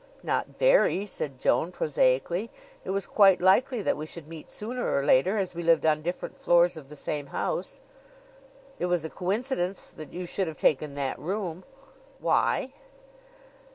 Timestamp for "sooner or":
4.49-5.05